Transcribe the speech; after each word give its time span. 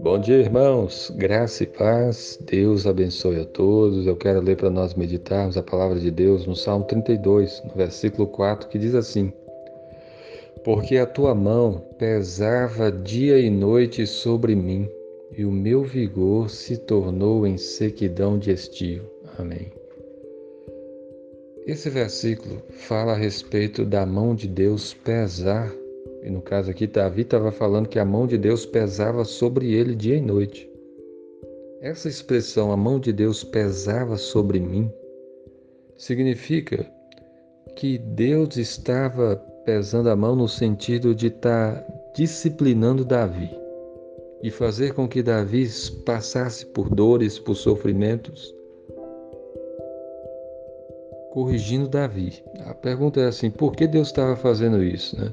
Bom 0.00 0.18
dia, 0.18 0.36
irmãos. 0.36 1.12
Graça 1.16 1.64
e 1.64 1.66
paz. 1.66 2.38
Deus 2.40 2.86
abençoe 2.86 3.40
a 3.40 3.44
todos. 3.44 4.06
Eu 4.06 4.16
quero 4.16 4.40
ler 4.40 4.56
para 4.56 4.70
nós 4.70 4.94
meditarmos 4.94 5.56
a 5.56 5.62
palavra 5.62 6.00
de 6.00 6.10
Deus 6.10 6.46
no 6.46 6.56
Salmo 6.56 6.86
32, 6.86 7.62
no 7.64 7.74
versículo 7.74 8.26
4, 8.28 8.68
que 8.68 8.78
diz 8.78 8.94
assim: 8.94 9.32
Porque 10.64 10.96
a 10.96 11.06
tua 11.06 11.34
mão 11.34 11.82
pesava 11.98 12.90
dia 12.90 13.38
e 13.38 13.50
noite 13.50 14.06
sobre 14.06 14.54
mim, 14.54 14.88
e 15.36 15.44
o 15.44 15.52
meu 15.52 15.82
vigor 15.82 16.48
se 16.48 16.78
tornou 16.78 17.46
em 17.46 17.58
sequidão 17.58 18.38
de 18.38 18.50
estio. 18.50 19.02
Amém. 19.38 19.70
Esse 21.66 21.90
versículo 21.90 22.62
fala 22.70 23.12
a 23.12 23.16
respeito 23.16 23.84
da 23.84 24.06
mão 24.06 24.34
de 24.34 24.46
Deus 24.46 24.94
pesar 24.94 25.72
e 26.26 26.30
no 26.30 26.42
caso 26.42 26.72
aqui, 26.72 26.88
Davi 26.88 27.22
estava 27.22 27.52
falando 27.52 27.88
que 27.88 28.00
a 28.00 28.04
mão 28.04 28.26
de 28.26 28.36
Deus 28.36 28.66
pesava 28.66 29.24
sobre 29.24 29.72
ele 29.72 29.94
dia 29.94 30.16
e 30.16 30.20
noite. 30.20 30.68
Essa 31.80 32.08
expressão, 32.08 32.72
a 32.72 32.76
mão 32.76 32.98
de 32.98 33.12
Deus 33.12 33.44
pesava 33.44 34.16
sobre 34.16 34.58
mim, 34.58 34.90
significa 35.96 36.84
que 37.76 37.96
Deus 37.96 38.56
estava 38.56 39.36
pesando 39.64 40.10
a 40.10 40.16
mão 40.16 40.34
no 40.34 40.48
sentido 40.48 41.14
de 41.14 41.28
estar 41.28 41.76
tá 41.76 42.12
disciplinando 42.16 43.04
Davi 43.04 43.48
e 44.42 44.50
fazer 44.50 44.94
com 44.94 45.06
que 45.06 45.22
Davi 45.22 45.68
passasse 46.04 46.66
por 46.66 46.92
dores, 46.92 47.38
por 47.38 47.54
sofrimentos, 47.54 48.52
corrigindo 51.36 51.86
Davi. 51.86 52.42
A 52.64 52.72
pergunta 52.72 53.20
é 53.20 53.26
assim: 53.26 53.50
por 53.50 53.76
que 53.76 53.86
Deus 53.86 54.08
estava 54.08 54.34
fazendo 54.36 54.82
isso? 54.82 55.20
Né? 55.20 55.30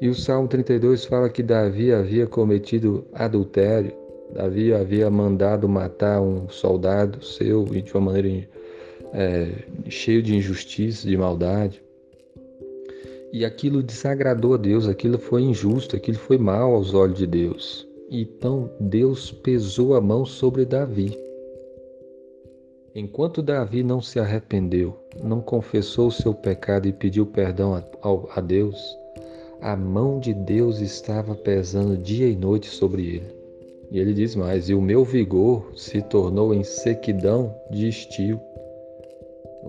E 0.00 0.08
o 0.08 0.14
Salmo 0.14 0.48
32 0.48 1.04
fala 1.04 1.28
que 1.28 1.42
Davi 1.42 1.92
havia 1.92 2.26
cometido 2.26 3.06
adultério, 3.12 3.92
Davi 4.32 4.72
havia 4.72 5.10
mandado 5.10 5.68
matar 5.68 6.22
um 6.22 6.48
soldado 6.48 7.22
seu 7.22 7.66
de 7.66 7.92
uma 7.92 8.00
maneira 8.00 8.48
é, 9.12 9.50
cheio 9.90 10.22
de 10.22 10.34
injustiça, 10.34 11.06
de 11.06 11.18
maldade. 11.18 11.82
E 13.30 13.44
aquilo 13.44 13.82
desagradou 13.82 14.54
a 14.54 14.56
Deus, 14.56 14.88
aquilo 14.88 15.18
foi 15.18 15.42
injusto, 15.42 15.96
aquilo 15.96 16.16
foi 16.16 16.38
mal 16.38 16.74
aos 16.74 16.94
olhos 16.94 17.18
de 17.18 17.26
Deus. 17.26 17.86
Então 18.10 18.70
Deus 18.80 19.32
pesou 19.32 19.96
a 19.96 20.00
mão 20.00 20.24
sobre 20.24 20.64
Davi. 20.64 21.25
Enquanto 22.98 23.42
Davi 23.42 23.82
não 23.82 24.00
se 24.00 24.18
arrependeu, 24.18 24.96
não 25.22 25.42
confessou 25.42 26.06
o 26.06 26.10
seu 26.10 26.32
pecado 26.32 26.88
e 26.88 26.94
pediu 26.94 27.26
perdão 27.26 27.74
a, 27.74 27.84
a 28.34 28.40
Deus, 28.40 28.98
a 29.60 29.76
mão 29.76 30.18
de 30.18 30.32
Deus 30.32 30.80
estava 30.80 31.34
pesando 31.34 31.98
dia 31.98 32.26
e 32.26 32.34
noite 32.34 32.68
sobre 32.70 33.16
ele. 33.16 33.36
E 33.90 33.98
ele 33.98 34.14
diz 34.14 34.34
mais: 34.34 34.70
E 34.70 34.74
o 34.74 34.80
meu 34.80 35.04
vigor 35.04 35.72
se 35.76 36.00
tornou 36.00 36.54
em 36.54 36.64
sequidão 36.64 37.54
de 37.70 37.86
estio. 37.86 38.40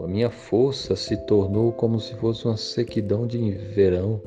A 0.01 0.07
minha 0.07 0.29
força 0.29 0.95
se 0.95 1.17
tornou 1.25 1.73
como 1.73 1.99
se 1.99 2.15
fosse 2.15 2.45
uma 2.45 2.55
sequidão 2.55 3.27
de 3.27 3.51
verão. 3.51 4.21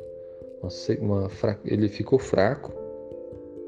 Uma, 0.61 0.71
uma, 1.01 1.31
ele 1.65 1.89
ficou 1.89 2.19
fraco. 2.19 2.71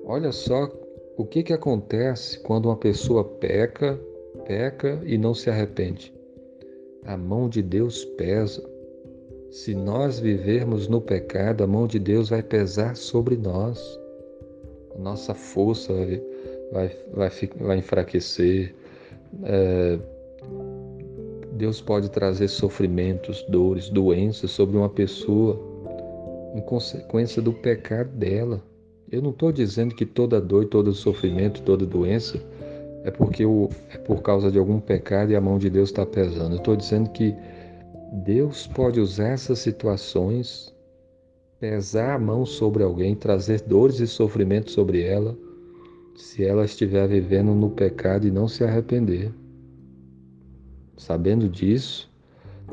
Olha 0.04 0.30
só 0.30 0.70
o 1.16 1.24
que, 1.24 1.42
que 1.42 1.54
acontece 1.54 2.38
quando 2.40 2.66
uma 2.66 2.76
pessoa 2.76 3.24
peca, 3.24 3.98
peca 4.46 5.00
e 5.04 5.16
não 5.16 5.34
se 5.34 5.50
arrepende. 5.50 6.12
A 7.04 7.16
mão 7.16 7.48
de 7.48 7.62
Deus 7.62 8.04
pesa. 8.04 8.62
Se 9.50 9.74
nós 9.74 10.18
vivermos 10.18 10.88
no 10.88 11.00
pecado, 11.00 11.62
a 11.62 11.66
mão 11.66 11.86
de 11.86 11.98
Deus 11.98 12.30
vai 12.30 12.42
pesar 12.42 12.96
sobre 12.96 13.36
nós. 13.36 13.98
A 14.94 14.98
nossa 14.98 15.34
força 15.34 15.92
vai, 15.92 16.22
vai, 16.72 16.96
vai, 17.12 17.30
vai 17.60 17.78
enfraquecer. 17.78 18.74
É, 19.44 19.98
Deus 21.52 21.80
pode 21.80 22.10
trazer 22.10 22.48
sofrimentos, 22.48 23.42
dores, 23.48 23.88
doenças 23.88 24.50
sobre 24.50 24.76
uma 24.76 24.88
pessoa 24.88 25.60
em 26.54 26.60
consequência 26.62 27.42
do 27.42 27.52
pecado 27.52 28.10
dela. 28.10 28.62
Eu 29.10 29.20
não 29.20 29.30
estou 29.30 29.52
dizendo 29.52 29.94
que 29.94 30.06
toda 30.06 30.40
dor, 30.40 30.66
todo 30.66 30.92
sofrimento, 30.94 31.62
toda 31.62 31.84
doença 31.84 32.42
é 33.04 33.10
porque 33.10 33.44
o, 33.44 33.68
é 33.90 33.98
por 33.98 34.22
causa 34.22 34.50
de 34.50 34.58
algum 34.58 34.78
pecado 34.80 35.32
e 35.32 35.36
a 35.36 35.40
mão 35.40 35.58
de 35.58 35.68
Deus 35.68 35.90
está 35.90 36.06
pesando. 36.06 36.54
Eu 36.54 36.58
estou 36.58 36.76
dizendo 36.76 37.10
que 37.10 37.34
Deus 38.24 38.66
pode 38.66 39.00
usar 39.00 39.28
essas 39.28 39.58
situações, 39.58 40.72
pesar 41.58 42.14
a 42.14 42.18
mão 42.18 42.44
sobre 42.46 42.82
alguém, 42.82 43.14
trazer 43.14 43.62
dores 43.62 44.00
e 44.00 44.06
sofrimentos 44.06 44.74
sobre 44.74 45.02
ela, 45.02 45.36
se 46.14 46.44
ela 46.44 46.64
estiver 46.64 47.08
vivendo 47.08 47.54
no 47.54 47.70
pecado 47.70 48.26
e 48.26 48.30
não 48.30 48.46
se 48.46 48.62
arrepender. 48.62 49.32
Sabendo 50.96 51.48
disso, 51.48 52.10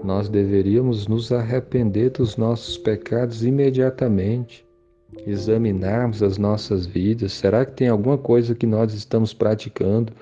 nós 0.04 0.30
deveríamos 0.30 1.08
nos 1.08 1.32
arrepender 1.32 2.12
dos 2.12 2.38
nossos 2.38 2.78
pecados 2.78 3.44
imediatamente, 3.44 4.66
examinarmos 5.26 6.24
as 6.24 6.38
nossas 6.38 6.86
vidas. 6.86 7.34
Será 7.34 7.66
que 7.66 7.74
tem 7.74 7.88
alguma 7.88 8.18
coisa 8.18 8.56
que 8.56 8.66
nós 8.66 8.94
estamos 8.94 9.34
praticando 9.34 10.14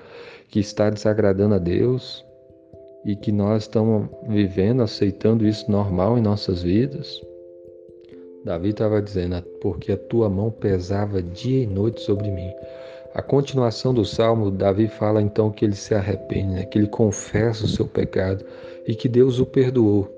que 0.50 0.60
está 0.60 0.88
desagradando 0.90 1.54
a 1.54 1.58
Deus? 1.58 2.24
e 3.04 3.16
que 3.16 3.32
nós 3.32 3.62
estamos 3.62 4.08
vivendo, 4.28 4.82
aceitando 4.82 5.46
isso 5.46 5.70
normal 5.70 6.18
em 6.18 6.20
nossas 6.20 6.62
vidas. 6.62 7.20
Davi 8.44 8.70
estava 8.70 9.00
dizendo, 9.00 9.42
porque 9.60 9.92
a 9.92 9.96
tua 9.96 10.28
mão 10.28 10.50
pesava 10.50 11.22
dia 11.22 11.62
e 11.62 11.66
noite 11.66 12.00
sobre 12.00 12.30
mim. 12.30 12.50
A 13.14 13.22
continuação 13.22 13.92
do 13.92 14.04
salmo, 14.04 14.50
Davi 14.50 14.88
fala 14.88 15.22
então 15.22 15.50
que 15.50 15.64
ele 15.64 15.74
se 15.74 15.94
arrepende, 15.94 16.54
né? 16.54 16.64
que 16.64 16.78
ele 16.78 16.86
confessa 16.86 17.64
o 17.64 17.68
seu 17.68 17.86
pecado 17.86 18.44
e 18.86 18.94
que 18.94 19.08
Deus 19.08 19.40
o 19.40 19.46
perdoou. 19.46 20.17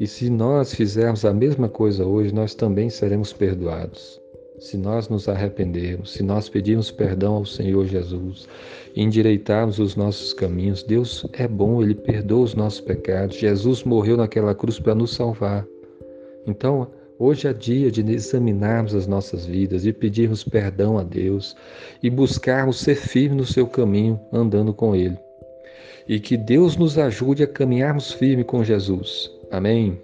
E 0.00 0.06
se 0.06 0.28
nós 0.28 0.74
fizermos 0.74 1.24
a 1.24 1.32
mesma 1.32 1.68
coisa 1.68 2.04
hoje, 2.04 2.34
nós 2.34 2.54
também 2.54 2.90
seremos 2.90 3.32
perdoados 3.32 4.20
se 4.60 4.76
nós 4.76 5.08
nos 5.08 5.26
arrependermos, 5.26 6.12
se 6.12 6.22
nós 6.22 6.48
pedirmos 6.48 6.90
perdão 6.90 7.34
ao 7.36 7.46
Senhor 7.46 7.86
Jesus, 7.86 8.46
endireitarmos 8.94 9.78
os 9.78 9.96
nossos 9.96 10.34
caminhos, 10.34 10.82
Deus 10.82 11.26
é 11.32 11.48
bom, 11.48 11.82
Ele 11.82 11.94
perdoa 11.94 12.44
os 12.44 12.54
nossos 12.54 12.80
pecados. 12.80 13.36
Jesus 13.36 13.82
morreu 13.84 14.18
naquela 14.18 14.54
cruz 14.54 14.78
para 14.78 14.94
nos 14.94 15.14
salvar. 15.14 15.66
Então, 16.46 16.88
hoje 17.18 17.48
é 17.48 17.54
dia 17.54 17.90
de 17.90 18.02
examinarmos 18.12 18.94
as 18.94 19.06
nossas 19.06 19.46
vidas 19.46 19.86
e 19.86 19.92
pedirmos 19.94 20.44
perdão 20.44 20.98
a 20.98 21.02
Deus 21.02 21.56
e 22.02 22.10
buscarmos 22.10 22.80
ser 22.80 22.96
firmes 22.96 23.38
no 23.38 23.46
seu 23.46 23.66
caminho, 23.66 24.20
andando 24.30 24.74
com 24.74 24.94
Ele. 24.94 25.16
E 26.06 26.20
que 26.20 26.36
Deus 26.36 26.76
nos 26.76 26.98
ajude 26.98 27.42
a 27.42 27.46
caminharmos 27.46 28.12
firme 28.12 28.44
com 28.44 28.62
Jesus. 28.62 29.39
Amém. 29.50 30.00